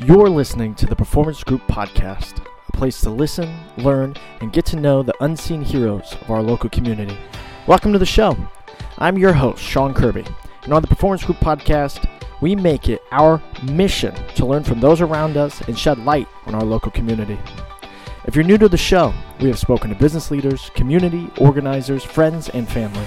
[0.00, 4.76] You're listening to the Performance Group Podcast, a place to listen, learn, and get to
[4.76, 7.16] know the unseen heroes of our local community.
[7.68, 8.36] Welcome to the show.
[8.98, 10.24] I'm your host, Sean Kirby,
[10.64, 12.10] and on the Performance Group Podcast,
[12.40, 16.56] we make it our mission to learn from those around us and shed light on
[16.56, 17.38] our local community.
[18.24, 22.48] If you're new to the show, we have spoken to business leaders, community organizers, friends,
[22.48, 23.06] and family.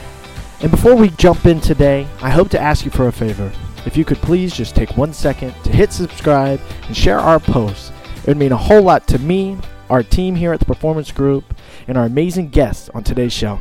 [0.61, 3.51] And before we jump in today, I hope to ask you for a favor.
[3.87, 7.93] If you could please just take one second to hit subscribe and share our posts,
[8.17, 9.57] it would mean a whole lot to me,
[9.89, 11.53] our team here at the Performance Group,
[11.87, 13.57] and our amazing guests on today's show.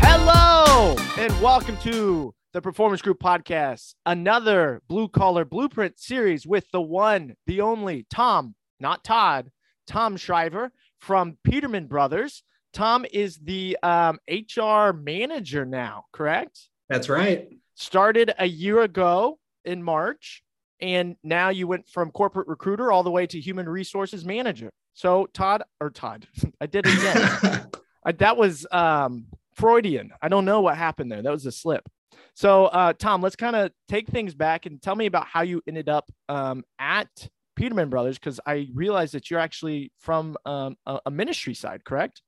[0.00, 6.80] Hello, and welcome to the Performance Group Podcast, another blue collar blueprint series with the
[6.80, 9.50] one, the only Tom, not Todd,
[9.86, 12.42] Tom Shriver from Peterman Brothers.
[12.72, 16.68] Tom is the um, HR manager now, correct?
[16.88, 17.48] That's right.
[17.74, 20.42] Started a year ago in March,
[20.80, 24.70] and now you went from corporate recruiter all the way to human resources manager.
[24.94, 26.26] So Todd or Todd,
[26.60, 27.66] I did it again.
[28.04, 30.12] I, that was um, Freudian.
[30.22, 31.22] I don't know what happened there.
[31.22, 31.88] That was a slip.
[32.34, 35.62] So, uh, Tom, let's kind of take things back and tell me about how you
[35.66, 37.28] ended up um, at
[37.60, 42.22] Peterman Brothers because I realized that you're actually from um, a, a, ministry side, correct?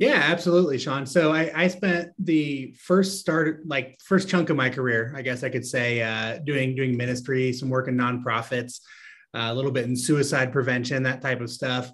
[0.00, 1.06] Yeah, absolutely, Sean.
[1.06, 5.44] So I, I, spent the first start, like first chunk of my career, I guess
[5.44, 8.80] I could say, uh, doing doing ministry, some work in nonprofits,
[9.34, 11.92] uh, a little bit in suicide prevention, that type of stuff.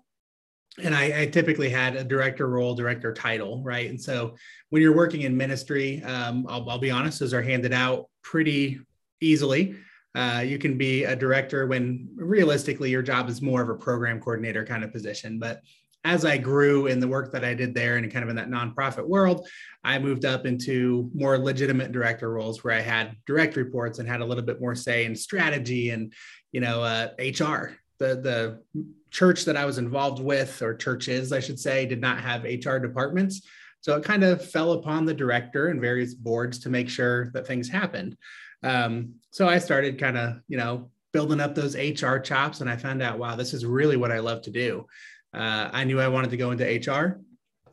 [0.83, 3.91] And I, I, typically had a director role, director title, right?
[3.91, 4.37] And so
[4.71, 8.81] when you're working in ministry, um, I'll, I'll be honest, those are handed out pretty
[9.21, 9.77] easily.
[10.15, 14.21] Uh, you can be a director when realistically your job is more of a program
[14.21, 15.39] coordinator kind of position.
[15.39, 15.61] But
[16.05, 18.49] as I grew in the work that I did there and kind of in that
[18.49, 19.47] nonprofit world,
[19.85, 24.21] I moved up into more legitimate director roles where I had direct reports and had
[24.21, 26.13] a little bit more say in strategy and,
[26.53, 27.77] you know, uh, HR.
[27.99, 28.63] The the
[29.11, 32.77] church that I was involved with, or churches, I should say, did not have HR
[32.77, 33.43] departments.
[33.81, 37.47] So it kind of fell upon the director and various boards to make sure that
[37.47, 38.17] things happened.
[38.63, 42.77] Um, so I started kind of, you know, building up those HR chops, and I
[42.77, 44.87] found out, wow, this is really what I love to do.
[45.33, 47.21] Uh, I knew I wanted to go into HR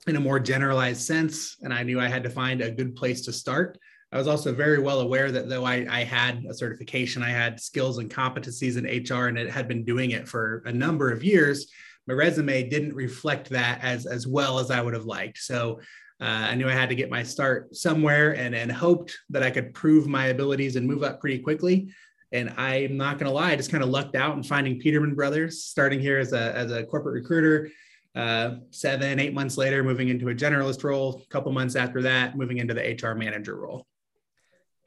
[0.07, 3.21] in a more generalized sense, and I knew I had to find a good place
[3.25, 3.77] to start.
[4.11, 7.59] I was also very well aware that though I, I, had a certification, I had
[7.59, 11.21] skills and competencies in HR and it had been doing it for a number of
[11.21, 11.67] years.
[12.07, 15.39] My resume didn't reflect that as, as well as I would have liked.
[15.39, 15.81] So
[16.21, 19.51] uh, I knew I had to get my start somewhere and, and hoped that I
[19.51, 21.89] could prove my abilities and move up pretty quickly.
[22.31, 25.15] And I'm not going to lie, I just kind of lucked out in finding Peterman
[25.15, 27.69] Brothers, starting here as a, as a corporate recruiter.
[28.15, 31.21] Uh, seven, eight months later, moving into a generalist role.
[31.21, 33.85] A couple months after that, moving into the HR manager role.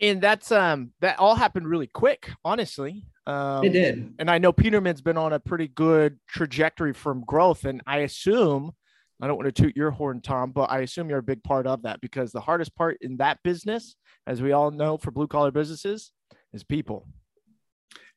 [0.01, 3.05] And that's um that all happened really quick, honestly.
[3.27, 4.15] Um, it did.
[4.19, 8.73] And I know Peterman's been on a pretty good trajectory from growth, and I assume
[9.21, 11.67] I don't want to toot your horn, Tom, but I assume you're a big part
[11.67, 13.97] of that because the hardest part in that business,
[14.27, 16.13] as we all know for blue collar businesses,
[16.53, 17.07] is people.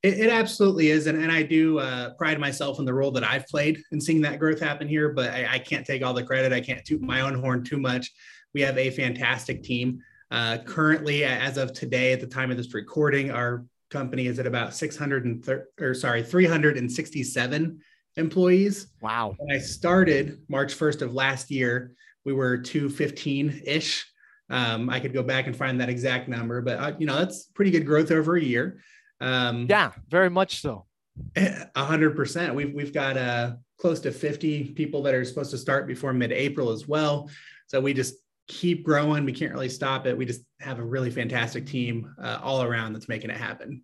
[0.04, 1.08] It, it absolutely is.
[1.08, 4.22] And, and I do uh, pride myself in the role that I've played in seeing
[4.22, 6.54] that growth happen here, but I, I, can't take all the credit.
[6.54, 8.12] I can't toot my own horn too much.
[8.54, 10.00] We have a fantastic team.
[10.30, 14.48] Uh, currently, as of today, at the time of this recording, our company is at
[14.48, 17.80] about 630 or sorry, 367
[18.18, 18.88] employees.
[19.02, 19.36] Wow.
[19.38, 21.94] When I started March 1st of last year,
[22.26, 24.06] we were 215 ish.
[24.50, 27.46] Um, I could go back and find that exact number, but uh, you know, that's
[27.46, 28.82] pretty good growth over a year.
[29.22, 30.86] Um, yeah, very much so.
[31.36, 32.56] A hundred percent.
[32.56, 36.70] We've, we've got uh, close to 50 people that are supposed to start before mid-April
[36.70, 37.30] as well.
[37.68, 38.16] So we just
[38.48, 39.24] keep growing.
[39.24, 40.18] We can't really stop it.
[40.18, 43.84] We just have a really fantastic team uh, all around that's making it happen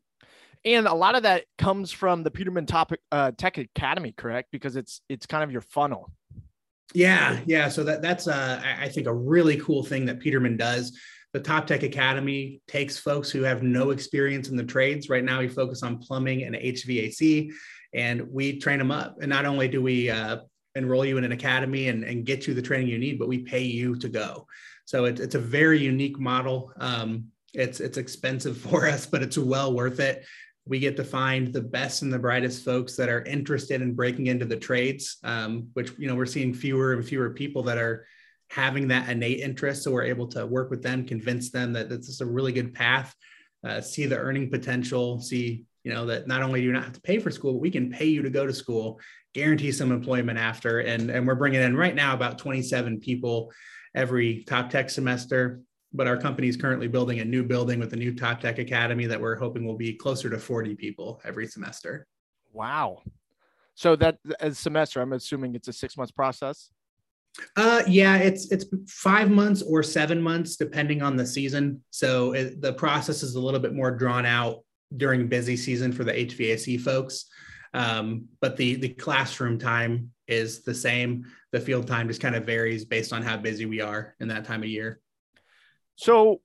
[0.66, 4.50] and a lot of that comes from the Peterman Topic uh, Tech Academy, correct?
[4.52, 6.12] Because it's it's kind of your funnel.
[6.94, 7.70] Yeah, yeah.
[7.70, 10.98] So that that's uh, I think a really cool thing that Peterman does.
[11.34, 15.10] The Top Tech Academy takes folks who have no experience in the trades.
[15.10, 17.52] Right now, we focus on plumbing and HVAC,
[17.94, 19.18] and we train them up.
[19.22, 20.38] And not only do we uh,
[20.76, 23.40] enroll you in an academy and, and get you the training you need, but we
[23.40, 24.48] pay you to go.
[24.86, 26.72] So it, it's a very unique model.
[26.80, 30.26] Um, it's it's expensive for us, but it's well worth it
[30.68, 34.28] we get to find the best and the brightest folks that are interested in breaking
[34.28, 38.06] into the trades um, which you know we're seeing fewer and fewer people that are
[38.50, 42.08] having that innate interest so we're able to work with them convince them that this
[42.08, 43.14] is a really good path
[43.68, 46.94] uh, see the earning potential see you know that not only do you not have
[46.94, 49.00] to pay for school but we can pay you to go to school
[49.34, 53.52] guarantee some employment after and and we're bringing in right now about 27 people
[53.98, 55.62] every top tech semester.
[55.94, 59.06] But our company is currently building a new building with a new top tech academy
[59.06, 62.06] that we're hoping will be closer to 40 people every semester.
[62.52, 63.02] Wow.
[63.76, 66.72] So that as semester, I'm assuming it's a six months process.
[67.56, 71.84] Uh, yeah, it's it's five months or seven months depending on the season.
[71.92, 74.64] So it, the process is a little bit more drawn out
[74.96, 77.26] during busy season for the HVAC folks.
[77.74, 81.26] Um, but the the classroom time is the same.
[81.52, 84.46] The field time just kind of varies based on how busy we are in that
[84.46, 85.00] time of year.
[85.98, 86.42] So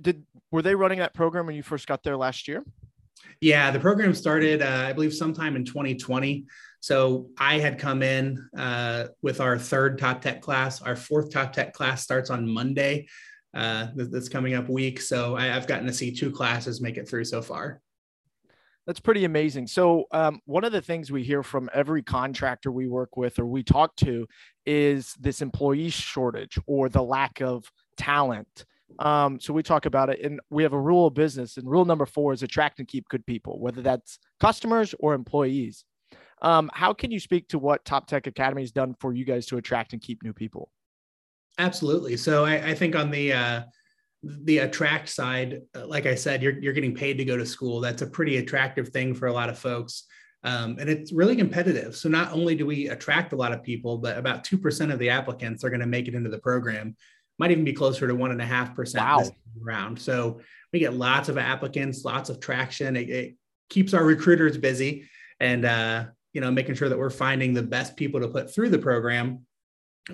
[0.00, 2.64] did were they running that program when you first got there last year?
[3.40, 6.46] Yeah, the program started, uh, I believe, sometime in 2020.
[6.80, 10.82] So I had come in uh, with our third top tech class.
[10.82, 13.06] Our fourth top tech class starts on Monday
[13.54, 15.00] uh, this coming up week.
[15.00, 17.80] So I, have gotten to see two classes make it through so far.
[18.86, 19.68] That's pretty amazing.
[19.68, 23.46] So, um, one of the things we hear from every contractor we work with or
[23.46, 24.26] we talk to
[24.66, 28.66] is this employee shortage or the lack of talent.
[28.98, 31.56] Um, so, we talk about it, and we have a rule of business.
[31.56, 35.84] And rule number four is attract and keep good people, whether that's customers or employees.
[36.42, 39.46] Um, how can you speak to what Top Tech Academy has done for you guys
[39.46, 40.70] to attract and keep new people?
[41.58, 42.16] Absolutely.
[42.16, 43.62] So, I, I think on the uh,
[44.24, 47.80] the attract side, uh, like I said, you're, you're getting paid to go to school.
[47.80, 50.04] That's a pretty attractive thing for a lot of folks.
[50.42, 51.96] Um, and it's really competitive.
[51.96, 55.10] So not only do we attract a lot of people, but about 2% of the
[55.10, 56.96] applicants are going to make it into the program.
[57.38, 59.24] Might even be closer to one and a half percent wow.
[59.60, 60.00] round.
[60.00, 60.40] So
[60.72, 62.96] we get lots of applicants, lots of traction.
[62.96, 63.34] It, it
[63.68, 65.08] keeps our recruiters busy
[65.40, 68.70] and, uh, you know, making sure that we're finding the best people to put through
[68.70, 69.46] the program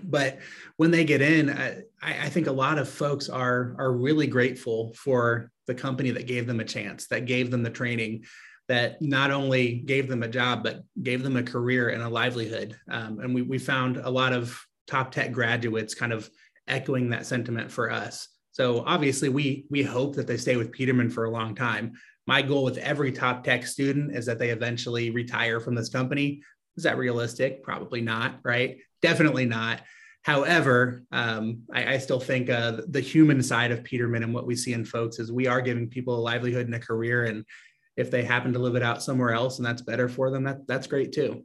[0.05, 0.39] but
[0.77, 4.93] when they get in I, I, think a lot of folks are are really grateful
[4.95, 8.25] for the company that gave them a chance that gave them the training
[8.69, 12.77] that not only gave them a job but gave them a career and a livelihood
[12.91, 16.29] um, and we, we found a lot of top tech graduates kind of
[16.71, 21.11] echoing that sentiment for us so obviously we we hope that they stay with peterman
[21.11, 21.93] for a long time
[22.27, 26.43] my goal with every top tech student is that they eventually retire from this company
[26.77, 27.63] is that realistic?
[27.63, 28.79] Probably not, right?
[29.03, 29.83] Definitely not.
[30.23, 34.55] However, um, I, I, still think uh, the human side of Peterman and what we
[34.55, 37.25] see in folks is we are giving people a livelihood and a career.
[37.25, 37.45] And
[37.97, 40.67] if they happen to live it out somewhere else and that's better for them, that,
[40.67, 41.45] that's great too.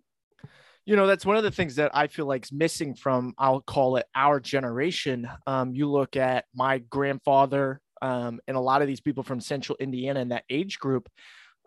[0.86, 3.62] You know, that's one of the things that I feel like is missing from, I'll
[3.62, 5.28] call it our generation.
[5.48, 9.78] Um, you look at my grandfather um, and a lot of these people from central
[9.80, 11.10] Indiana in that age group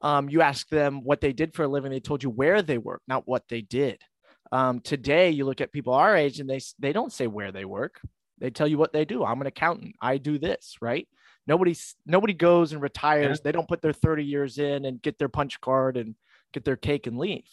[0.03, 2.79] um, you ask them what they did for a living, they told you where they
[2.79, 4.01] work, not what they did.
[4.53, 7.65] Um, today, you look at people our age and they they don't say where they
[7.65, 8.01] work.
[8.39, 9.25] They tell you what they do.
[9.25, 9.97] I'm an accountant.
[10.01, 11.07] I do this, right?
[11.47, 11.77] Nobody
[12.07, 13.39] nobody goes and retires.
[13.39, 13.43] Yeah.
[13.45, 16.15] They don't put their 30 years in and get their punch card and
[16.53, 17.49] get their cake and leave.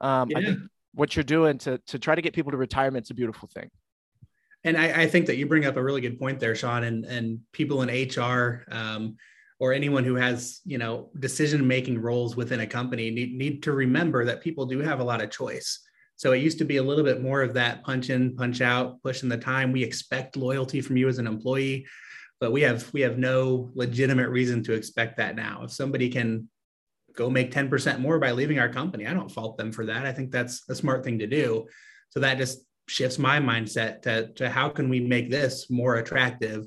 [0.00, 0.38] Um, yeah.
[0.38, 0.58] I think
[0.94, 3.70] what you're doing to to try to get people to retirement is a beautiful thing.
[4.62, 6.84] And I, I, think that you bring up a really good point there, Sean.
[6.84, 9.16] And and people in HR, um,
[9.60, 13.72] or anyone who has you know decision making roles within a company need, need to
[13.72, 15.80] remember that people do have a lot of choice
[16.16, 19.00] so it used to be a little bit more of that punch in punch out
[19.02, 21.86] pushing the time we expect loyalty from you as an employee
[22.40, 26.48] but we have we have no legitimate reason to expect that now if somebody can
[27.16, 29.06] go make 10% more by leaving our company.
[29.06, 30.06] I don't fault them for that.
[30.06, 31.66] I think that's a smart thing to do.
[32.10, 36.66] So that just shifts my mindset to, to how can we make this more attractive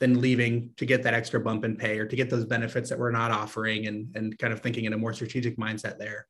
[0.00, 2.98] than leaving to get that extra bump in pay or to get those benefits that
[2.98, 6.26] we're not offering and, and kind of thinking in a more strategic mindset there.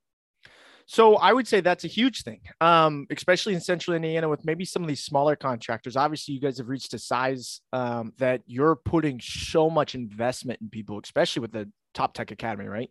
[0.93, 4.67] So I would say that's a huge thing, um, especially in Central Indiana with maybe
[4.67, 5.97] some of these smaller contractors.
[5.97, 10.69] Obviously, you guys have reached a size um, that you're putting so much investment in
[10.69, 12.91] people, especially with the Top Tech Academy, right?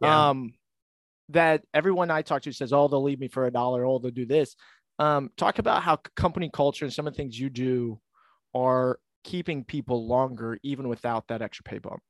[0.00, 0.28] Yeah.
[0.28, 0.52] Um,
[1.30, 3.84] that everyone I talk to says, "Oh, they'll leave me for a dollar.
[3.84, 4.54] Oh, they'll do this."
[5.00, 8.00] Um, talk about how company culture and some of the things you do
[8.54, 12.00] are keeping people longer even without that extra pay bump.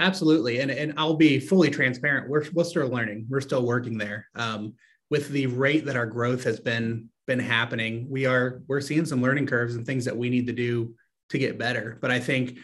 [0.00, 2.28] Absolutely, and and I'll be fully transparent.
[2.28, 3.26] We're we're still learning.
[3.28, 4.26] We're still working there.
[4.34, 4.72] Um,
[5.10, 9.20] with the rate that our growth has been been happening, we are we're seeing some
[9.20, 10.94] learning curves and things that we need to do
[11.28, 11.98] to get better.
[12.00, 12.58] But I think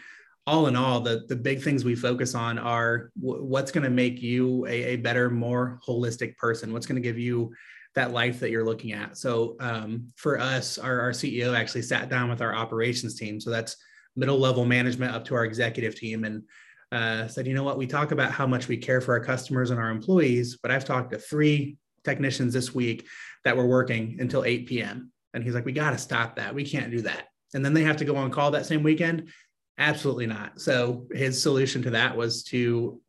[0.47, 3.91] all in all, the the big things we focus on are w- what's going to
[3.91, 6.73] make you a, a better, more holistic person.
[6.73, 7.53] What's going to give you
[7.93, 9.15] that life that you're looking at.
[9.17, 13.39] So um, for us, our, our CEO actually sat down with our operations team.
[13.39, 13.75] So that's
[14.15, 16.43] middle level management up to our executive team and
[16.91, 19.71] uh, said, you know what, we talk about how much we care for our customers
[19.71, 23.05] and our employees, but I've talked to three technicians this week
[23.43, 25.11] that were working until 8 p.m.
[25.33, 26.55] And he's like, we got to stop that.
[26.55, 27.27] We can't do that.
[27.53, 29.29] And then they have to go on call that same weekend.
[29.77, 30.59] Absolutely not.
[30.59, 33.01] So his solution to that was to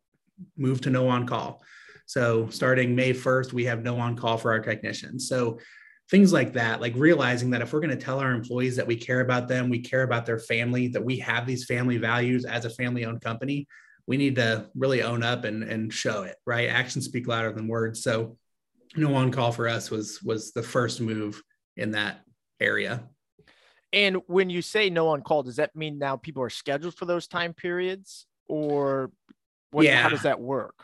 [0.57, 1.63] move to no on call.
[2.07, 5.29] So starting May 1st, we have no on call for our technicians.
[5.29, 5.59] So
[6.11, 8.97] things like that like realizing that if we're going to tell our employees that we
[8.97, 12.65] care about them we care about their family that we have these family values as
[12.65, 13.67] a family owned company
[14.09, 16.71] we need to really own up and, and show it right?
[16.71, 18.03] Actions speak louder than words.
[18.03, 18.39] So
[18.97, 21.41] no on call for us was was the first move
[21.77, 22.23] in that
[22.59, 23.05] area.
[23.93, 27.05] And when you say no on call does that mean now people are scheduled for
[27.05, 29.13] those time periods or
[29.71, 30.03] what, yeah.
[30.03, 30.75] how does that work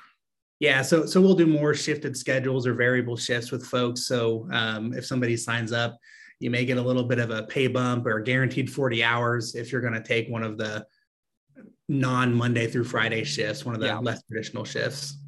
[0.61, 4.07] yeah, so so we'll do more shifted schedules or variable shifts with folks.
[4.07, 5.99] So um, if somebody signs up,
[6.39, 9.73] you may get a little bit of a pay bump or guaranteed 40 hours if
[9.73, 10.87] you're going to take one of the
[11.89, 13.99] non Monday through Friday shifts, one of the yeah.
[13.99, 15.19] less traditional shifts.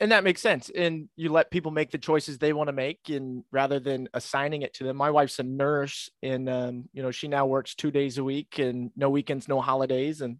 [0.00, 0.70] And that makes sense.
[0.74, 4.62] And you let people make the choices they want to make, and rather than assigning
[4.62, 4.96] it to them.
[4.96, 8.58] My wife's a nurse, and um, you know she now works two days a week,
[8.58, 10.38] and no weekends, no holidays, and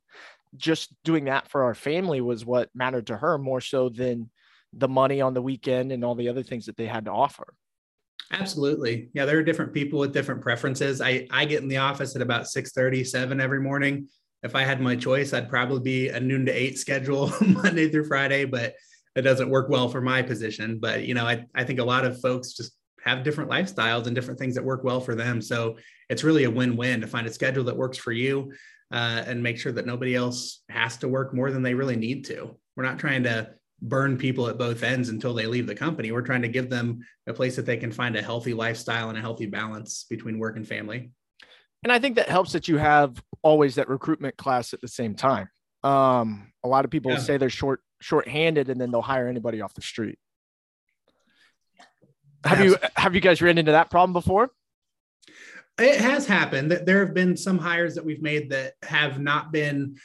[0.57, 4.30] just doing that for our family was what mattered to her more so than
[4.73, 7.54] the money on the weekend and all the other things that they had to offer.
[8.33, 9.11] Absolutely.
[9.12, 11.00] Yeah, there are different people with different preferences.
[11.00, 14.09] I, I get in the office at about 6 37 every morning.
[14.42, 18.07] If I had my choice, I'd probably be a noon to eight schedule Monday through
[18.07, 18.75] Friday, but
[19.16, 20.78] it doesn't work well for my position.
[20.80, 24.14] But you know, I, I think a lot of folks just have different lifestyles and
[24.14, 25.40] different things that work well for them.
[25.40, 25.76] So
[26.09, 28.52] it's really a win-win to find a schedule that works for you
[28.90, 32.25] uh, and make sure that nobody else has to work more than they really need
[32.26, 32.56] to.
[32.76, 33.50] We're not trying to
[33.82, 36.12] burn people at both ends until they leave the company.
[36.12, 39.16] We're trying to give them a place that they can find a healthy lifestyle and
[39.16, 41.12] a healthy balance between work and family.
[41.82, 45.14] And I think that helps that you have always that recruitment class at the same
[45.14, 45.49] time.
[45.82, 47.18] Um, a lot of people yeah.
[47.18, 50.18] say they're short short-handed and then they'll hire anybody off the street.
[52.44, 54.50] Have you have you guys ran into that problem before?
[55.80, 59.50] It has happened that there have been some hires that we've made that have not
[59.50, 59.96] been,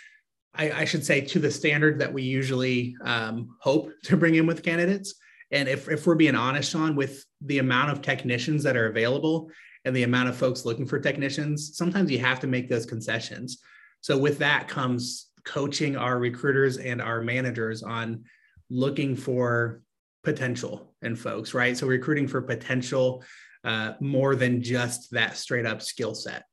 [0.54, 4.48] I, I should say, to the standard that we usually um, hope to bring in
[4.48, 5.16] with candidates.
[5.52, 9.52] And if, if we're being honest, Sean, with the amount of technicians that are available
[9.84, 13.60] and the amount of folks looking for technicians, sometimes you have to make those concessions.
[14.00, 18.24] So with that comes coaching our recruiters and our managers on
[18.70, 19.82] looking for
[20.24, 21.78] potential in folks, right?
[21.78, 23.24] So recruiting for potential
[23.66, 26.44] uh, more than just that straight up skill set.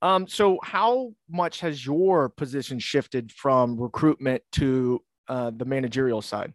[0.00, 6.52] Um, so how much has your position shifted from recruitment to uh, the managerial side?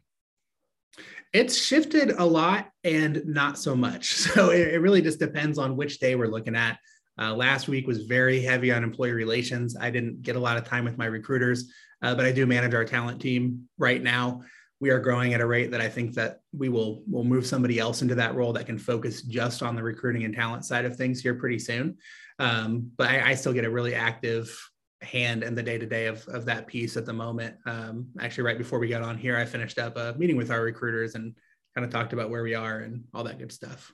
[1.34, 4.13] It's shifted a lot and not so much.
[4.34, 6.78] So it, it really just depends on which day we're looking at.
[7.20, 9.75] Uh, last week was very heavy on employee relations.
[9.80, 11.72] I didn't get a lot of time with my recruiters,
[12.02, 14.42] uh, but I do manage our talent team right now
[14.84, 17.80] we are growing at a rate that I think that we will will move somebody
[17.80, 20.98] else into that role that can focus just on the recruiting and talent side of
[20.98, 21.96] things here pretty soon.
[22.38, 24.54] Um, but I, I, still get a really active
[25.02, 27.56] hand in the day to day of of that piece at the moment.
[27.66, 30.62] Um, actually, right before we got on here, I finished up a meeting with our
[30.62, 31.34] recruiters and
[31.75, 33.94] kind of talked about where we are and all that good stuff.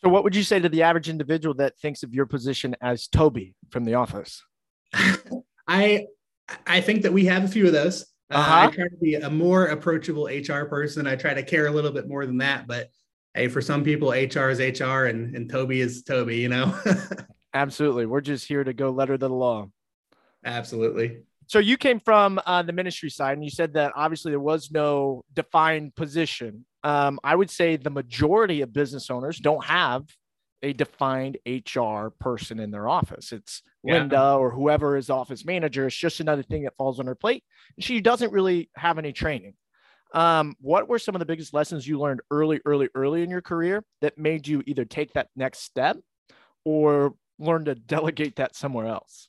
[0.00, 3.06] So, what would you say to the average individual that thinks of your position as
[3.06, 4.42] Toby from The Office?
[5.68, 6.06] I
[6.66, 8.06] I think that we have a few of those.
[8.30, 8.54] Uh, uh-huh.
[8.54, 11.06] I try to be a more approachable HR person.
[11.06, 12.66] I try to care a little bit more than that.
[12.66, 12.90] But
[13.34, 16.78] hey, for some people, HR is HR and, and Toby is Toby, you know?
[17.54, 18.06] Absolutely.
[18.06, 19.68] We're just here to go letter to the law.
[20.44, 21.22] Absolutely.
[21.46, 24.70] So you came from uh, the ministry side, and you said that obviously there was
[24.70, 26.64] no defined position.
[26.84, 30.04] Um, I would say the majority of business owners don't have
[30.62, 33.32] a defined HR person in their office.
[33.32, 33.94] It's yeah.
[33.94, 35.86] Linda or whoever is office manager.
[35.86, 37.44] It's just another thing that falls on her plate.
[37.78, 39.54] She doesn't really have any training.
[40.12, 43.42] Um, what were some of the biggest lessons you learned early, early, early in your
[43.42, 45.96] career that made you either take that next step
[46.64, 49.28] or learn to delegate that somewhere else?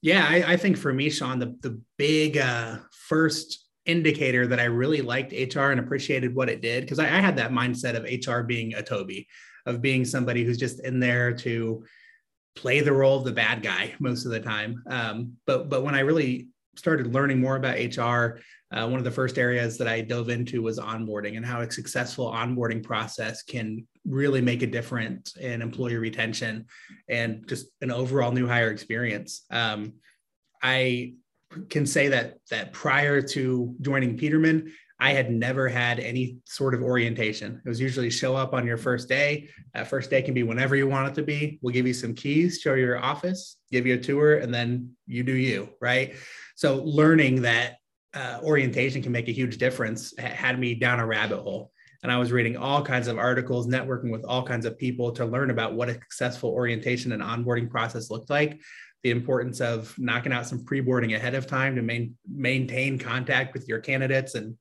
[0.00, 4.64] Yeah, I, I think for me, Sean, the, the big uh, first indicator that I
[4.64, 8.04] really liked HR and appreciated what it did, because I, I had that mindset of
[8.04, 9.28] HR being a Toby
[9.66, 11.84] of being somebody who's just in there to
[12.54, 14.82] play the role of the bad guy most of the time.
[14.86, 18.40] Um, but but when I really started learning more about HR,
[18.74, 21.70] uh, one of the first areas that I dove into was onboarding and how a
[21.70, 26.66] successful onboarding process can really make a difference in employee retention
[27.08, 29.44] and just an overall new hire experience.
[29.50, 29.94] Um,
[30.62, 31.14] I
[31.68, 36.82] can say that that prior to joining Peterman, I had never had any sort of
[36.82, 37.60] orientation.
[37.64, 39.48] It was usually show up on your first day.
[39.74, 41.58] That first day can be whenever you want it to be.
[41.60, 44.90] We'll give you some keys, show you your office, give you a tour, and then
[45.08, 46.14] you do you, right?
[46.54, 47.78] So learning that
[48.14, 51.72] uh, orientation can make a huge difference had me down a rabbit hole.
[52.04, 55.26] And I was reading all kinds of articles, networking with all kinds of people to
[55.26, 58.60] learn about what a successful orientation and onboarding process looked like
[59.02, 63.66] the importance of knocking out some pre-boarding ahead of time to main, maintain contact with
[63.66, 64.56] your candidates and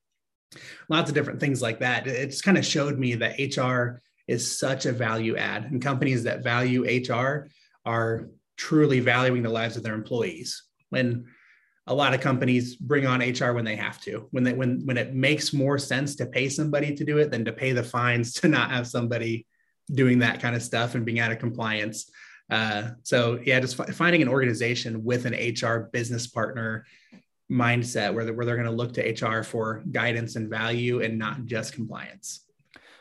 [0.90, 2.08] lots of different things like that.
[2.08, 5.66] It just kind of showed me that HR is such a value add.
[5.66, 7.48] And companies that value HR
[7.86, 10.64] are truly valuing the lives of their employees.
[10.90, 11.26] When
[11.88, 14.98] a lot of companies bring on HR when they have to, when they when when
[14.98, 18.34] it makes more sense to pay somebody to do it than to pay the fines
[18.42, 19.48] to not have somebody
[19.94, 22.10] doing that kind of stuff and being out of compliance.
[22.50, 26.86] Uh, so yeah, just f- finding an organization with an HR business partner
[27.52, 31.20] mindset where they're, where they're going to look to HR for guidance and value and
[31.20, 32.46] not just compliance.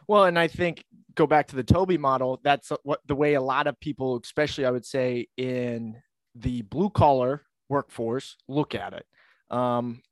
[0.08, 2.40] Well, and I think go back to the Toby model.
[2.42, 5.96] That's what the way a lot of people, especially I would say in
[6.34, 9.06] the blue collar workforce, look at it.
[9.50, 10.02] Um,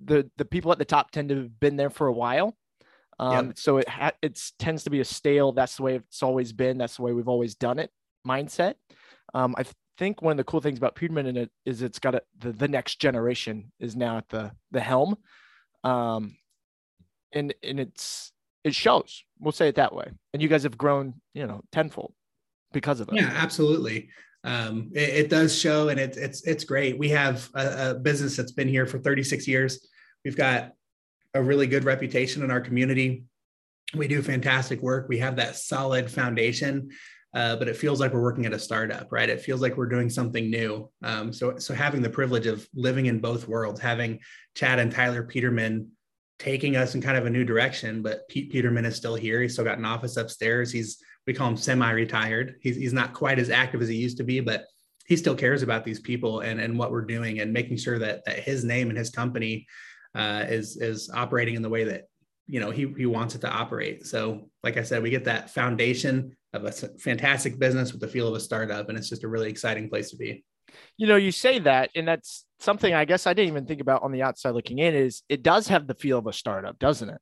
[0.00, 2.56] the the people at the top tend to have been there for a while.
[3.18, 3.58] Um, yep.
[3.58, 5.52] So it ha- it tends to be a stale.
[5.52, 6.78] That's the way it's always been.
[6.78, 7.90] That's the way we've always done it.
[8.26, 8.74] Mindset.
[9.34, 9.64] Um, I
[10.00, 12.52] think one of the cool things about Peterman in it is it's got a, the
[12.52, 15.16] the next generation is now at the the helm,
[15.84, 16.36] um,
[17.32, 18.32] and and it's
[18.64, 19.22] it shows.
[19.38, 20.10] We'll say it that way.
[20.32, 22.14] And you guys have grown, you know, tenfold
[22.72, 23.14] because of it.
[23.14, 24.08] Yeah, absolutely.
[24.42, 26.98] Um, it, it, does show, and it's it's it's great.
[26.98, 29.86] We have a, a business that's been here for 36 years.
[30.24, 30.72] We've got
[31.34, 33.24] a really good reputation in our community.
[33.94, 35.10] We do fantastic work.
[35.10, 36.90] We have that solid foundation,
[37.34, 39.28] uh, but it feels like we're working at a startup, right?
[39.28, 40.90] It feels like we're doing something new.
[41.02, 44.18] Um, so, so having the privilege of living in both worlds, having
[44.56, 45.90] Chad and Tyler Peterman
[46.40, 48.02] taking us in kind of a new direction.
[48.02, 49.40] But Pete Peterman is still here.
[49.40, 50.72] He's still got an office upstairs.
[50.72, 52.56] He's we call him semi-retired.
[52.60, 54.64] He's he's not quite as active as he used to be, but
[55.06, 58.24] he still cares about these people and and what we're doing and making sure that
[58.24, 59.66] that his name and his company
[60.14, 62.04] uh, is is operating in the way that
[62.46, 64.06] you know he he wants it to operate.
[64.06, 68.28] So, like I said, we get that foundation of a fantastic business with the feel
[68.28, 70.44] of a startup, and it's just a really exciting place to be.
[70.96, 74.02] You know, you say that, and that's something I guess I didn't even think about
[74.02, 74.94] on the outside looking in.
[74.94, 77.20] Is it does have the feel of a startup, doesn't it?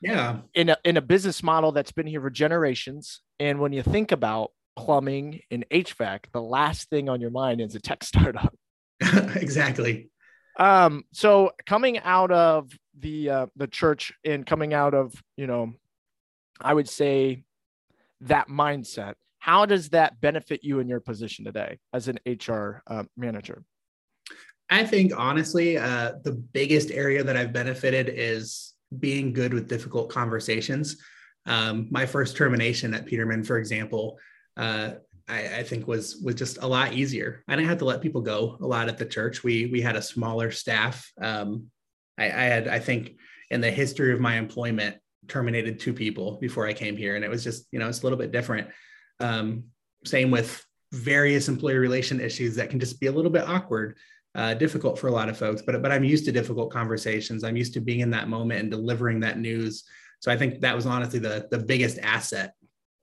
[0.00, 0.38] Yeah.
[0.54, 4.12] In a in a business model that's been here for generations, and when you think
[4.12, 8.54] about plumbing and HVAC, the last thing on your mind is a tech startup.
[9.00, 10.10] exactly.
[10.58, 15.72] Um, so coming out of the uh, the church and coming out of you know,
[16.60, 17.44] I would say
[18.22, 19.14] that mindset.
[19.38, 23.62] How does that benefit you in your position today as an HR uh, manager?
[24.68, 30.10] I think honestly, uh, the biggest area that I've benefited is being good with difficult
[30.10, 30.96] conversations.
[31.46, 34.18] Um, my first termination at Peterman, for example,
[34.56, 34.92] uh,
[35.28, 37.44] I, I, think was was just a lot easier.
[37.46, 39.44] I didn't have to let people go a lot at the church.
[39.44, 41.10] We we had a smaller staff.
[41.20, 41.66] Um,
[42.18, 43.16] I, I, had I think
[43.50, 44.96] in the history of my employment
[45.28, 48.02] terminated two people before I came here, and it was just you know it's a
[48.02, 48.68] little bit different.
[49.20, 49.64] Um,
[50.04, 53.96] same with various employee relation issues that can just be a little bit awkward.
[54.34, 57.42] Uh, difficult for a lot of folks, but but I'm used to difficult conversations.
[57.42, 59.84] I'm used to being in that moment and delivering that news.
[60.20, 62.52] So I think that was honestly the the biggest asset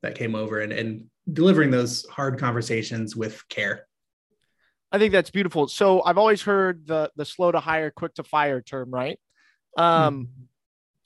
[0.03, 3.87] that came over and, and delivering those hard conversations with care.
[4.91, 5.67] I think that's beautiful.
[5.67, 9.19] So I've always heard the the slow to hire, quick to fire term, right?
[9.75, 9.85] Um,
[10.25, 10.43] mm-hmm.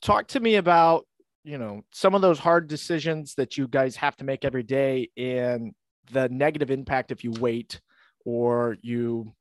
[0.01, 1.06] Talk to me about
[1.47, 5.09] you know some of those hard decisions that you guys have to make every day,
[5.15, 5.73] and
[6.11, 7.79] the negative impact if you wait
[8.25, 9.33] or you.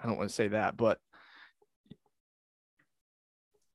[0.00, 0.98] I don't want to say that, but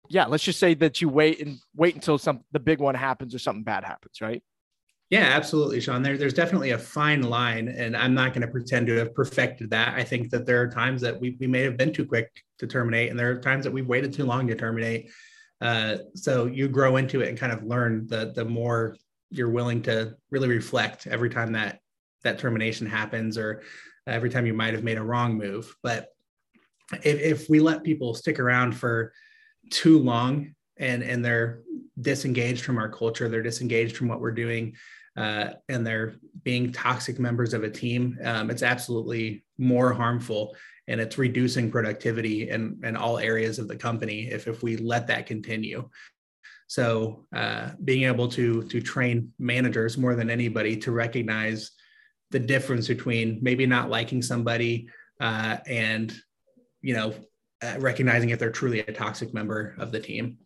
[0.09, 3.33] yeah, let's just say that you wait and wait until some the big one happens
[3.33, 4.43] or something bad happens, right?
[5.09, 6.03] Yeah, absolutely, Sean.
[6.03, 9.71] There, there's definitely a fine line, and I'm not going to pretend to have perfected
[9.71, 9.95] that.
[9.95, 12.67] I think that there are times that we, we may have been too quick to
[12.67, 15.09] terminate, and there are times that we've waited too long to terminate.
[15.61, 18.95] Uh, so you grow into it and kind of learn the the more
[19.29, 21.79] you're willing to really reflect every time that
[22.23, 23.61] that termination happens, or
[24.07, 25.75] every time you might have made a wrong move.
[25.83, 26.09] But
[27.03, 29.13] if, if we let people stick around for
[29.69, 31.61] too long and and they're
[31.99, 34.75] disengaged from our culture, they're disengaged from what we're doing
[35.19, 40.55] uh, and they're being toxic members of a team, um, it's absolutely more harmful
[40.89, 45.07] and it's reducing productivity in, in all areas of the company if, if we let
[45.07, 45.87] that continue.
[46.67, 51.71] So uh, being able to, to train managers more than anybody to recognize
[52.31, 54.89] the difference between maybe not liking somebody
[55.21, 56.13] uh, and,
[56.81, 57.13] you know,
[57.61, 60.37] uh, recognizing if they're truly a toxic member of the team.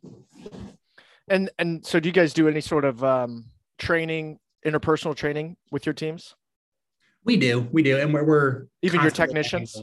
[1.29, 3.45] And and so, do you guys do any sort of um,
[3.77, 6.35] training interpersonal training with your teams?
[7.23, 9.81] We do, we do, and we're, we're even your technicians.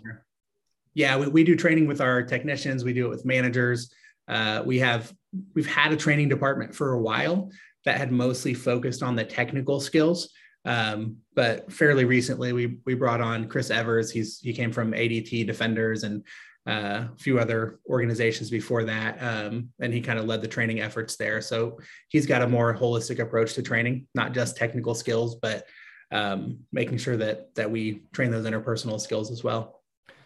[0.94, 2.85] Yeah, we, we do training with our technicians.
[2.85, 3.92] We do it with managers.
[4.29, 5.12] Uh, we have
[5.55, 7.50] we've had a training department for a while
[7.85, 10.31] that had mostly focused on the technical skills.
[10.64, 14.11] Um, but fairly recently, we we brought on Chris Evers.
[14.11, 16.24] He's he came from ADT Defenders and
[16.68, 20.81] uh, a few other organizations before that, um, and he kind of led the training
[20.81, 21.40] efforts there.
[21.40, 25.64] So he's got a more holistic approach to training, not just technical skills, but
[26.12, 29.80] um, making sure that that we train those interpersonal skills as well.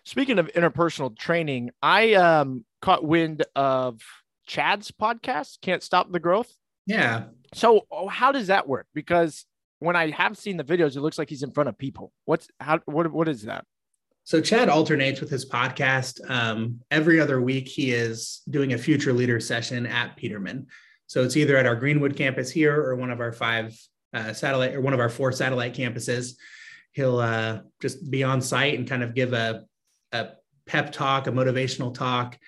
[0.05, 4.03] Speaking of interpersonal training, I um, caught wind of
[4.47, 6.53] Chad's podcast, "Can't Stop the Growth."
[6.87, 7.25] Yeah.
[7.55, 8.87] So oh, how does that work?
[8.95, 9.47] Because
[9.79, 12.12] when I have seen the videos, it looks like he's in front of people.
[12.25, 13.64] What's how what what is that?
[14.25, 16.19] So Chad alternates with his podcast.
[16.31, 20.67] Um, every other week, he is doing a future leader session at Peterman.
[21.07, 23.79] So it's either at our Greenwood campus here or one of our five
[24.14, 26.37] uh, satellite or one of our four satellite campuses.
[26.93, 29.64] He'll uh, just be on site and kind of give a,
[30.14, 30.31] a
[30.66, 32.38] pep talk, a motivational talk,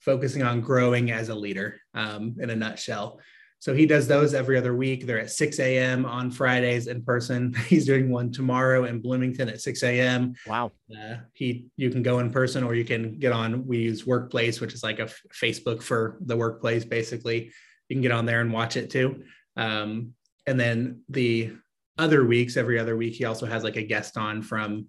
[0.00, 3.20] focusing on growing as a leader um, in a nutshell.
[3.60, 5.06] So he does those every other week.
[5.06, 6.04] They're at 6 a.m.
[6.04, 7.54] on Fridays in person.
[7.68, 10.34] He's doing one tomorrow in Bloomington at 6 a.m.
[10.48, 10.72] Wow.
[10.90, 13.64] Uh, he you can go in person or you can get on.
[13.64, 16.84] We use Workplace, which is like a f- Facebook for the workplace.
[16.84, 17.52] Basically,
[17.88, 19.22] you can get on there and watch it too.
[19.56, 21.52] Um, and then the
[21.98, 24.88] other weeks, every other week, he also has like a guest on from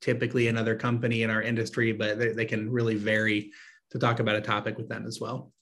[0.00, 3.52] typically another company in our industry, but they, they can really vary
[3.90, 5.52] to talk about a topic with them as well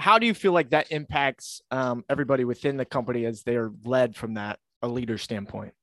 [0.00, 4.16] how do you feel like that impacts um, everybody within the company as they're led
[4.16, 5.74] from that a leader standpoint?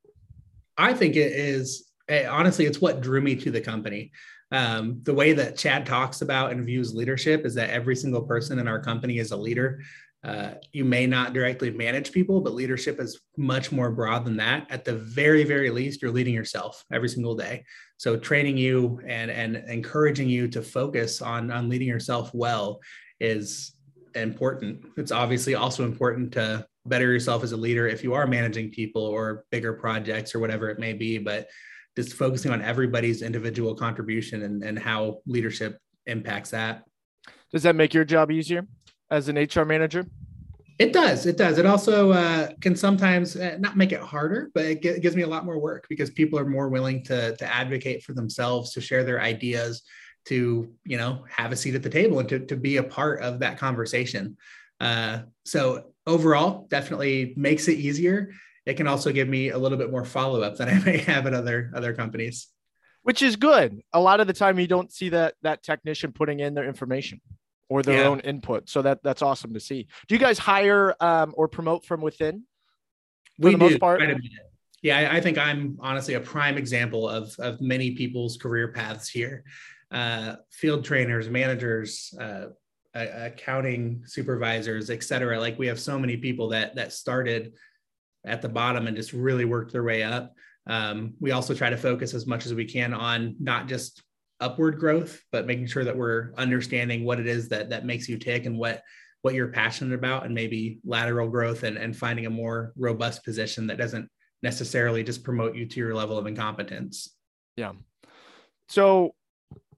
[0.77, 4.11] I think it is eh, honestly, it's what drew me to the company.
[4.51, 8.59] Um, the way that Chad talks about and views leadership is that every single person
[8.59, 9.81] in our company is a leader.
[10.23, 14.65] Uh, you may not directly manage people, but leadership is much more broad than that.
[14.69, 17.63] At the very, very least, you're leading yourself every single day.
[17.97, 22.79] So training you and and encouraging you to focus on on leading yourself well
[23.19, 23.75] is
[24.15, 24.85] important.
[24.97, 29.03] It's obviously also important to better yourself as a leader if you are managing people
[29.03, 31.47] or bigger projects or whatever it may be, but
[31.95, 36.83] just focusing on everybody's individual contribution and, and how leadership impacts that.
[37.51, 38.67] Does that make your job easier
[39.09, 40.05] as an HR manager?
[40.79, 41.25] It does.
[41.25, 41.57] It does.
[41.57, 45.23] It also uh, can sometimes uh, not make it harder, but it, g- gives me
[45.23, 48.81] a lot more work because people are more willing to, to advocate for themselves, to
[48.81, 49.81] share their ideas,
[50.27, 53.21] to you know have a seat at the table and to, to be a part
[53.21, 54.37] of that conversation
[54.81, 58.31] uh, so overall definitely makes it easier
[58.65, 61.33] it can also give me a little bit more follow-up than i may have at
[61.33, 62.47] other other companies
[63.03, 66.39] which is good a lot of the time you don't see that that technician putting
[66.41, 67.21] in their information
[67.69, 68.07] or their yeah.
[68.07, 71.85] own input so that that's awesome to see do you guys hire um, or promote
[71.85, 72.43] from within
[73.37, 74.01] we do most part?
[74.81, 79.09] yeah I, I think i'm honestly a prime example of of many people's career paths
[79.09, 79.43] here
[79.91, 82.47] uh, field trainers, managers, uh,
[82.93, 85.39] accounting supervisors, et cetera.
[85.39, 87.53] Like we have so many people that that started
[88.25, 90.33] at the bottom and just really worked their way up.
[90.65, 94.03] Um, we also try to focus as much as we can on not just
[94.39, 98.17] upward growth, but making sure that we're understanding what it is that that makes you
[98.17, 98.83] tick and what
[99.23, 103.67] what you're passionate about, and maybe lateral growth and, and finding a more robust position
[103.67, 104.09] that doesn't
[104.43, 107.15] necessarily just promote you to your level of incompetence.
[107.55, 107.73] Yeah.
[108.69, 109.15] So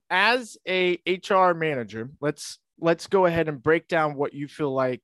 [0.09, 5.01] as a HR manager, let's let's go ahead and break down what you feel like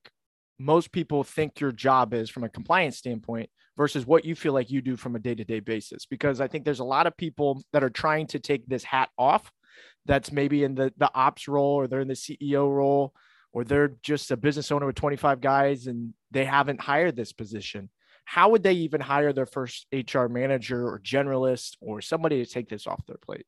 [0.58, 4.70] most people think your job is from a compliance standpoint versus what you feel like
[4.70, 7.84] you do from a day-to-day basis because I think there's a lot of people that
[7.84, 9.50] are trying to take this hat off
[10.06, 13.12] that's maybe in the the ops role or they're in the CEO role
[13.52, 17.88] or they're just a business owner with 25 guys and they haven't hired this position.
[18.24, 22.68] How would they even hire their first HR manager or generalist or somebody to take
[22.68, 23.46] this off their plate?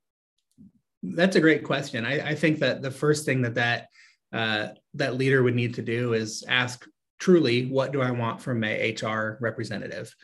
[1.02, 2.04] That's a great question.
[2.04, 3.88] I, I think that the first thing that that
[4.32, 6.86] uh, that leader would need to do is ask
[7.18, 10.14] truly, what do I want from my HR representative?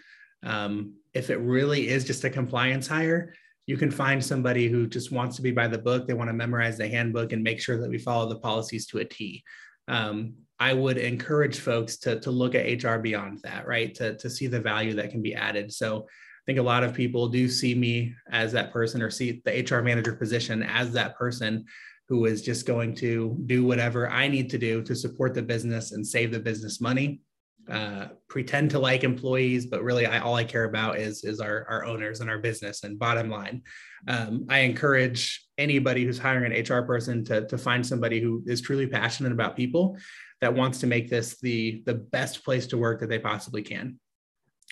[0.43, 3.35] Um, if it really is just a compliance hire,
[3.67, 6.07] you can find somebody who just wants to be by the book.
[6.07, 8.99] They want to memorize the handbook and make sure that we follow the policies to
[8.99, 9.43] a T.
[9.89, 13.95] Um, I would encourage folks to, to look at HR beyond that, right?
[13.97, 15.73] To, to see the value that can be added.
[15.73, 19.43] So I think a lot of people do see me as that person or see
[19.45, 21.65] the HR manager position as that person
[22.09, 25.93] who is just going to do whatever I need to do to support the business
[25.93, 27.21] and save the business money.
[27.67, 31.67] Uh, pretend to like employees, but really, I, all I care about is is our
[31.71, 32.85] our owners and our business.
[32.85, 33.63] And bottom line,
[34.07, 38.61] um, I encourage anybody who's hiring an HR person to to find somebody who is
[38.61, 39.97] truly passionate about people
[40.43, 43.99] that wants to make this the the best place to work that they possibly can.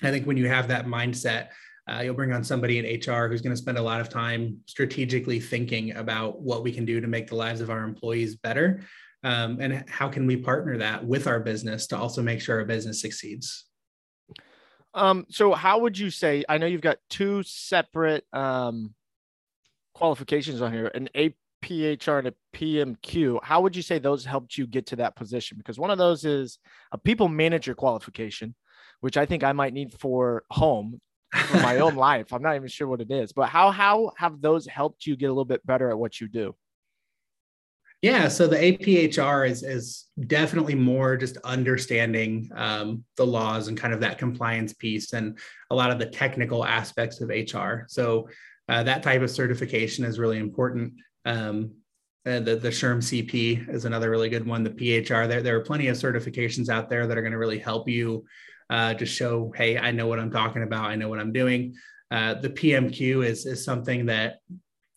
[0.02, 1.48] I think when you have that mindset,
[1.90, 4.58] uh, you'll bring on somebody in HR who's going to spend a lot of time
[4.66, 8.82] strategically thinking about what we can do to make the lives of our employees better.
[9.24, 12.64] Um, and how can we partner that with our business to also make sure our
[12.64, 13.66] business succeeds?
[14.94, 16.44] Um, so how would you say?
[16.48, 18.94] I know you've got two separate um,
[19.94, 23.40] qualifications on here, an APHR and a PMQ.
[23.42, 25.56] How would you say those helped you get to that position?
[25.56, 26.58] Because one of those is
[26.92, 28.54] a people manager qualification,
[29.00, 31.00] which I think I might need for home
[31.32, 32.32] for my own life.
[32.32, 35.26] I'm not even sure what it is, but how how have those helped you get
[35.26, 36.54] a little bit better at what you do?
[38.02, 43.94] Yeah, so the APHR is is definitely more just understanding um, the laws and kind
[43.94, 45.38] of that compliance piece and
[45.70, 47.84] a lot of the technical aspects of HR.
[47.86, 48.28] So
[48.68, 50.94] uh, that type of certification is really important.
[51.24, 51.76] Um,
[52.26, 54.64] uh, the the SHRM CP is another really good one.
[54.64, 57.58] The PHR there there are plenty of certifications out there that are going to really
[57.58, 58.24] help you
[58.72, 60.86] uh, just show, hey, I know what I'm talking about.
[60.86, 61.74] I know what I'm doing.
[62.10, 64.38] Uh, the PMQ is is something that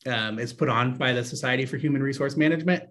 [0.08, 2.84] um, is put on by the Society for Human Resource Management,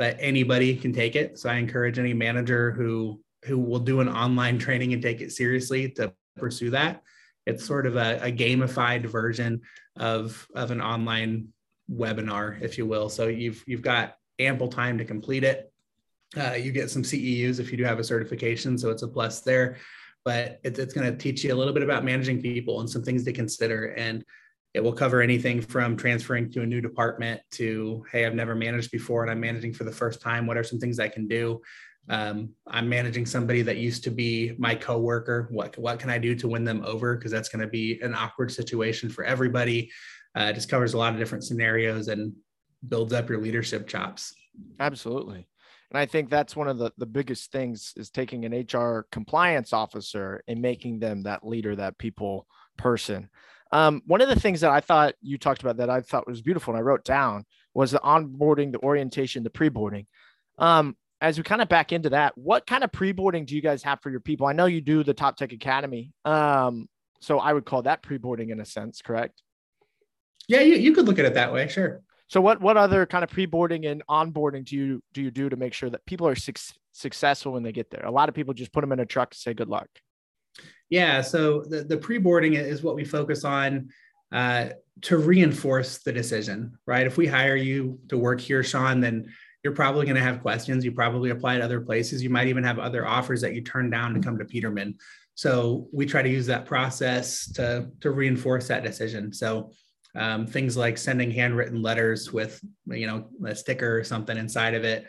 [0.00, 1.38] but anybody can take it.
[1.38, 5.30] So I encourage any manager who who will do an online training and take it
[5.30, 7.02] seriously to pursue that.
[7.46, 9.60] It's sort of a, a gamified version
[9.96, 11.48] of of an online
[11.88, 13.08] webinar, if you will.
[13.08, 15.72] So you've you've got ample time to complete it.
[16.36, 19.42] Uh, you get some CEUs if you do have a certification, so it's a plus
[19.42, 19.76] there.
[20.24, 23.02] But it's, it's going to teach you a little bit about managing people and some
[23.02, 23.86] things to consider.
[23.86, 24.24] And
[24.74, 28.90] it will cover anything from transferring to a new department to, hey, I've never managed
[28.90, 30.46] before and I'm managing for the first time.
[30.46, 31.60] What are some things I can do?
[32.08, 35.48] Um, I'm managing somebody that used to be my coworker.
[35.50, 37.16] What what can I do to win them over?
[37.16, 39.90] Because that's going to be an awkward situation for everybody.
[40.36, 42.32] Uh, it just covers a lot of different scenarios and
[42.88, 44.34] builds up your leadership chops.
[44.80, 45.46] Absolutely.
[45.92, 49.74] And I think that's one of the, the biggest things is taking an HR compliance
[49.74, 52.46] officer and making them that leader, that people
[52.78, 53.28] person.
[53.72, 56.40] Um, one of the things that I thought you talked about that I thought was
[56.40, 60.06] beautiful and I wrote down was the onboarding, the orientation, the pre-boarding.
[60.58, 63.82] Um, as we kind of back into that, what kind of pre-boarding do you guys
[63.82, 64.46] have for your people?
[64.46, 66.12] I know you do the Top Tech Academy.
[66.24, 66.88] Um,
[67.20, 69.42] so I would call that pre-boarding in a sense, correct?
[70.48, 72.00] Yeah, you, you could look at it that way, sure.
[72.32, 75.56] So what what other kind of pre-boarding and onboarding do you do you do to
[75.56, 76.54] make sure that people are su-
[76.92, 78.06] successful when they get there?
[78.06, 79.86] A lot of people just put them in a truck and say good luck.
[80.88, 83.90] Yeah, so the, the pre-boarding is what we focus on
[84.32, 84.70] uh,
[85.02, 87.06] to reinforce the decision, right?
[87.06, 89.30] If we hire you to work here, Sean, then
[89.62, 90.86] you're probably going to have questions.
[90.86, 92.22] You probably applied other places.
[92.22, 94.96] You might even have other offers that you turned down to come to Peterman.
[95.34, 99.34] So we try to use that process to to reinforce that decision.
[99.34, 99.72] So
[100.14, 104.84] um, things like sending handwritten letters with you know a sticker or something inside of
[104.84, 105.06] it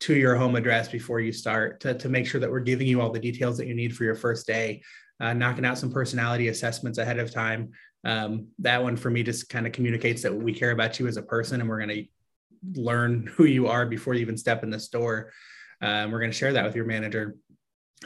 [0.00, 3.00] to your home address before you start to, to make sure that we're giving you
[3.00, 4.82] all the details that you need for your first day
[5.20, 7.72] uh, knocking out some personality assessments ahead of time.
[8.04, 11.16] Um, that one for me just kind of communicates that we care about you as
[11.16, 14.70] a person and we're going to learn who you are before you even step in
[14.70, 15.32] the store.
[15.80, 17.36] Um, we're going to share that with your manager.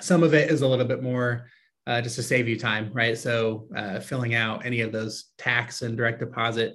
[0.00, 1.48] Some of it is a little bit more
[1.88, 3.16] uh, just to save you time, right?
[3.16, 6.74] So uh, filling out any of those tax and direct deposit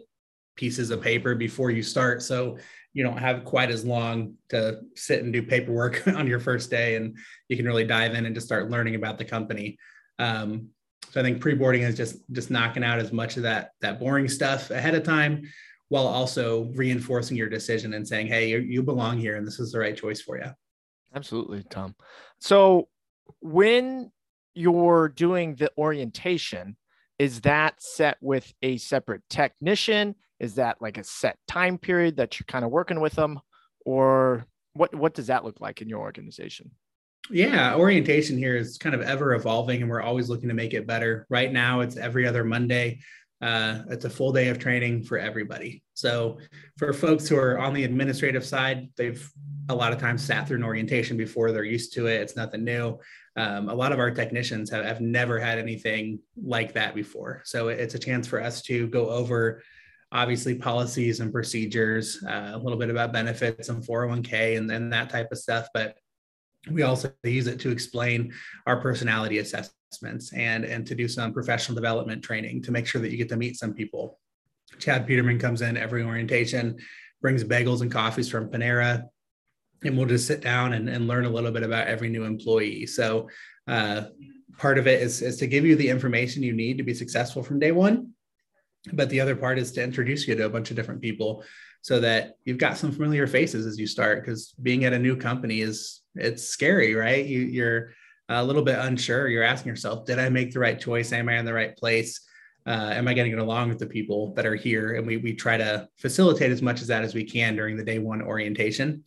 [0.55, 2.23] pieces of paper before you start.
[2.23, 2.57] So
[2.93, 6.95] you don't have quite as long to sit and do paperwork on your first day
[6.95, 7.15] and
[7.47, 9.77] you can really dive in and just start learning about the company.
[10.17, 10.69] Um,
[11.11, 14.27] so I think pre-boarding is just just knocking out as much of that that boring
[14.27, 15.43] stuff ahead of time,
[15.89, 19.71] while also reinforcing your decision and saying, "Hey, you, you belong here, and this is
[19.71, 20.49] the right choice for you."
[21.13, 21.93] Absolutely, Tom.
[22.39, 22.87] So
[23.41, 24.11] when
[24.55, 26.77] you're doing the orientation,
[27.19, 30.15] is that set with a separate technician?
[30.39, 33.39] Is that like a set time period that you're kind of working with them,
[33.85, 34.93] or what?
[34.93, 36.71] What does that look like in your organization?
[37.29, 40.85] Yeah, orientation here is kind of ever evolving and we're always looking to make it
[40.85, 41.25] better.
[41.29, 42.99] Right now, it's every other Monday.
[43.43, 45.83] Uh, it's a full day of training for everybody.
[45.95, 46.37] So,
[46.77, 49.29] for folks who are on the administrative side, they've
[49.67, 52.63] a lot of times sat through an orientation before, they're used to it, it's nothing
[52.63, 52.97] new.
[53.35, 57.41] Um, a lot of our technicians have, have never had anything like that before.
[57.43, 59.61] So, it's a chance for us to go over
[60.13, 65.09] obviously policies and procedures, uh, a little bit about benefits and 401k and, and that
[65.09, 65.67] type of stuff.
[65.73, 65.97] But
[66.71, 68.31] we also use it to explain
[68.65, 69.37] our personality
[70.01, 73.37] and and to do some professional development training to make sure that you get to
[73.37, 74.19] meet some people.
[74.79, 76.77] Chad peterman comes in every orientation
[77.21, 79.03] brings bagels and coffees from panera
[79.83, 82.85] and we'll just sit down and, and learn a little bit about every new employee.
[82.85, 83.29] So
[83.67, 84.03] uh,
[84.57, 87.43] part of it is, is to give you the information you need to be successful
[87.43, 88.13] from day one
[88.91, 91.43] but the other part is to introduce you to a bunch of different people
[91.81, 95.15] so that you've got some familiar faces as you start because being at a new
[95.15, 97.25] company is it's scary right?
[97.25, 97.93] You, you're
[98.29, 99.27] a little bit unsure.
[99.27, 101.11] You're asking yourself did i make the right choice?
[101.11, 102.21] Am i in the right place?
[102.65, 104.95] Uh, am i getting along with the people that are here?
[104.95, 107.83] And we, we try to facilitate as much as that as we can during the
[107.83, 109.03] day one orientation.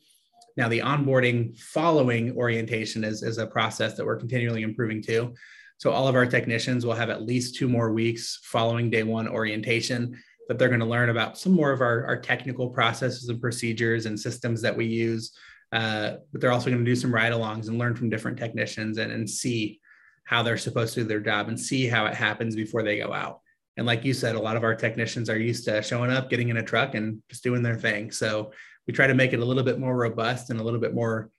[0.56, 5.34] Now the onboarding following orientation is, is a process that we're continually improving to
[5.78, 9.28] So all of our technicians will have at least two more weeks following day one
[9.28, 13.40] orientation that they're going to learn about some more of our, our technical processes and
[13.40, 15.32] procedures and systems that we use.
[15.72, 18.98] Uh, but they're also going to do some ride alongs and learn from different technicians
[18.98, 19.80] and, and see
[20.24, 23.12] how they're supposed to do their job and see how it happens before they go
[23.12, 23.40] out.
[23.76, 26.48] And like you said, a lot of our technicians are used to showing up, getting
[26.48, 28.10] in a truck, and just doing their thing.
[28.10, 28.52] So
[28.86, 31.30] we try to make it a little bit more robust and a little bit more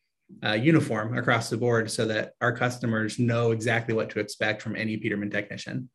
[0.44, 4.76] uh, uniform across the board so that our customers know exactly what to expect from
[4.76, 5.90] any Peterman technician.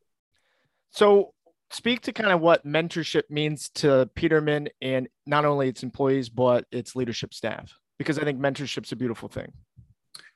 [0.91, 1.33] So,
[1.71, 6.65] speak to kind of what mentorship means to Peterman and not only its employees, but
[6.71, 9.51] its leadership staff, because I think mentorship's a beautiful thing.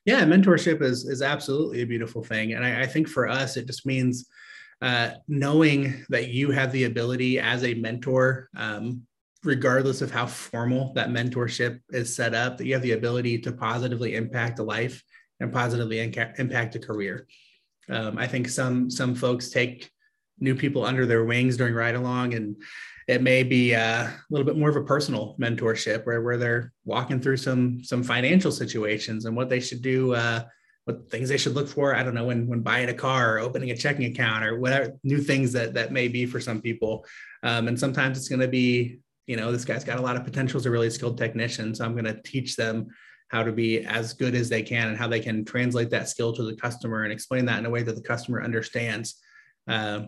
[0.05, 2.53] Yeah, mentorship is, is absolutely a beautiful thing.
[2.53, 4.27] And I, I think for us, it just means
[4.81, 9.07] uh, knowing that you have the ability as a mentor um,
[9.43, 13.51] regardless of how formal that mentorship is set up, that you have the ability to
[13.51, 15.03] positively impact a life
[15.39, 17.27] and positively inca- impact a career.
[17.89, 19.89] Um, I think some some folks take
[20.39, 22.55] new people under their wings during ride along, and
[23.07, 26.73] it may be uh, a little bit more of a personal mentorship where where they're
[26.85, 30.13] walking through some some financial situations and what they should do.
[30.13, 30.43] Uh,
[30.85, 33.39] what things they should look for i don't know when when buying a car or
[33.39, 37.05] opening a checking account or whatever new things that that may be for some people
[37.43, 40.23] um, and sometimes it's going to be you know, this guy's got a lot of
[40.23, 41.75] potential as a really skilled technician.
[41.75, 42.87] So I'm going to teach them
[43.27, 46.33] how to be as good as they can and how they can translate that skill
[46.33, 49.21] to the customer and explain that in a way that the customer understands.
[49.67, 50.03] Uh,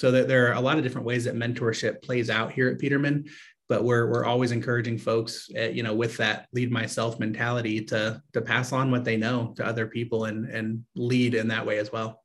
[0.00, 2.78] so that there are a lot of different ways that mentorship plays out here at
[2.78, 3.26] Peterman,
[3.68, 8.22] but we're we're always encouraging folks, uh, you know, with that lead myself mentality to
[8.32, 11.76] to pass on what they know to other people and and lead in that way
[11.76, 12.22] as well.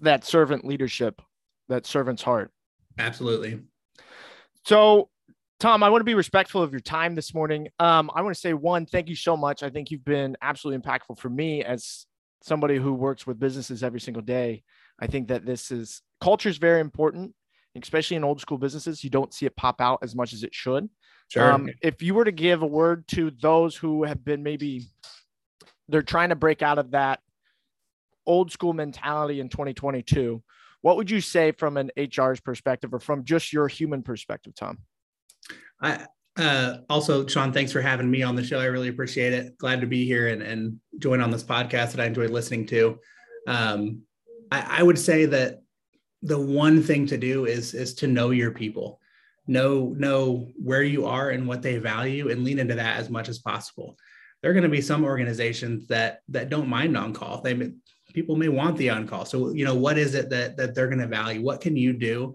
[0.00, 1.22] That servant leadership,
[1.70, 2.50] that servant's heart.
[2.98, 3.62] Absolutely.
[4.66, 5.08] So
[5.60, 7.68] Tom, I want to be respectful of your time this morning.
[7.78, 9.62] Um, I want to say one, thank you so much.
[9.62, 12.04] I think you've been absolutely impactful for me as
[12.42, 14.62] somebody who works with businesses every single day.
[15.00, 17.34] I think that this is culture is very important,
[17.80, 19.04] especially in old school businesses.
[19.04, 20.88] You don't see it pop out as much as it should.
[21.28, 21.52] Sure.
[21.52, 24.86] Um, if you were to give a word to those who have been maybe
[25.88, 27.20] they're trying to break out of that
[28.26, 30.42] old school mentality in 2022,
[30.80, 34.78] what would you say from an HR's perspective or from just your human perspective, Tom?
[35.82, 36.06] I
[36.36, 38.58] uh, also, Sean, thanks for having me on the show.
[38.58, 39.58] I really appreciate it.
[39.58, 42.98] Glad to be here and, and join on this podcast that I enjoyed listening to.
[43.46, 44.02] Um,
[44.50, 45.63] I, I would say that
[46.24, 49.00] the one thing to do is is to know your people,
[49.46, 53.28] know know where you are and what they value, and lean into that as much
[53.28, 53.96] as possible.
[54.40, 57.42] There are going to be some organizations that that don't mind on call.
[57.42, 57.72] They
[58.14, 59.24] people may want the on call.
[59.24, 61.42] So you know what is it that that they're going to value?
[61.42, 62.34] What can you do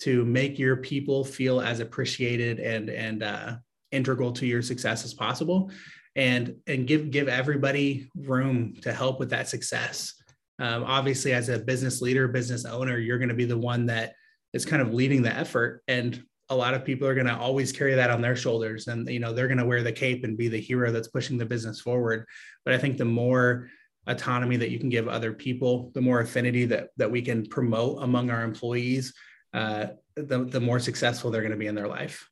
[0.00, 3.56] to make your people feel as appreciated and and uh,
[3.90, 5.70] integral to your success as possible
[6.16, 10.19] and and give give everybody room to help with that success
[10.60, 14.14] um, obviously as a business leader business owner you're going to be the one that
[14.52, 17.70] is kind of leading the effort and a lot of people are going to always
[17.70, 20.36] carry that on their shoulders and you know they're going to wear the cape and
[20.36, 22.24] be the hero that's pushing the business forward
[22.64, 23.68] but i think the more
[24.06, 28.02] autonomy that you can give other people the more affinity that that we can promote
[28.02, 29.12] among our employees
[29.52, 32.28] uh, the, the more successful they're going to be in their life.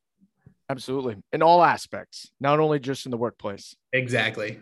[0.69, 1.17] Absolutely.
[1.33, 3.75] In all aspects, not only just in the workplace.
[3.91, 4.59] Exactly.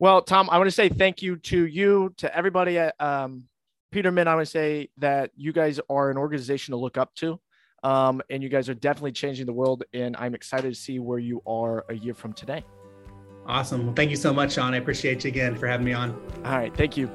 [0.00, 3.44] Well, Tom, I want to say thank you to you, to everybody at um,
[3.92, 4.28] Peterman.
[4.28, 7.38] I want to say that you guys are an organization to look up to.
[7.82, 9.84] Um, and you guys are definitely changing the world.
[9.92, 12.64] And I'm excited to see where you are a year from today.
[13.46, 13.86] Awesome.
[13.86, 14.72] Well, thank you so much, Sean.
[14.72, 16.12] I appreciate you again for having me on.
[16.46, 16.74] All right.
[16.74, 17.10] Thank you.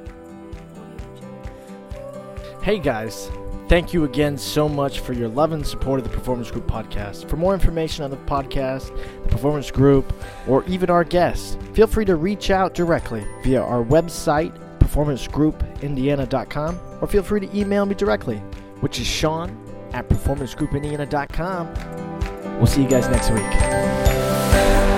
[2.65, 3.29] Hey, guys.
[3.69, 7.29] Thank you again so much for your love and support of the Performance Group podcast.
[7.29, 8.87] For more information on the podcast,
[9.21, 10.11] the Performance Group,
[10.47, 17.07] or even our guests, feel free to reach out directly via our website, performancegroupindiana.com, or
[17.07, 18.37] feel free to email me directly,
[18.79, 19.55] which is Sean
[19.93, 22.57] at performancegroupindiana.com.
[22.57, 24.94] We'll see you guys next week.